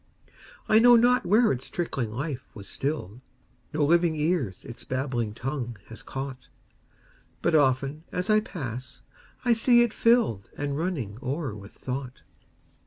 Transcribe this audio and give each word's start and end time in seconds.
I 0.67 0.79
know 0.79 0.95
not 0.95 1.27
where 1.27 1.51
its 1.51 1.69
trickling 1.69 2.11
life 2.11 2.41
was 2.55 2.67
still'd; 2.67 3.21
No 3.71 3.85
living 3.85 4.15
ears 4.15 4.65
its 4.65 4.83
babbling 4.83 5.35
tongue 5.35 5.77
has 5.89 6.01
caught; 6.01 6.47
But 7.43 7.53
often, 7.53 8.05
as 8.11 8.27
I 8.27 8.39
pass, 8.39 9.03
I 9.45 9.53
see 9.53 9.83
it 9.83 9.91
fill'dAnd 9.93 10.75
running 10.75 11.19
o'er 11.21 11.53
with 11.53 11.73
thought. 11.73 12.23